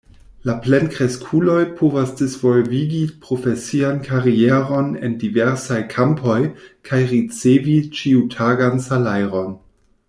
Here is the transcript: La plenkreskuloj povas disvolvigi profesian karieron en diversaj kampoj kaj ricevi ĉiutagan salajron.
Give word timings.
La 0.49 0.53
plenkreskuloj 0.61 1.57
povas 1.81 2.13
disvolvigi 2.21 3.01
profesian 3.27 4.01
karieron 4.09 4.89
en 5.09 5.19
diversaj 5.25 5.79
kampoj 5.95 6.41
kaj 6.91 7.05
ricevi 7.15 7.81
ĉiutagan 8.01 8.87
salajron. 8.91 9.59